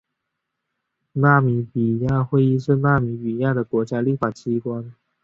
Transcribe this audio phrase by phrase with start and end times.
[1.11, 4.95] 纳米比亚议会是纳米比亚的国家立法机关。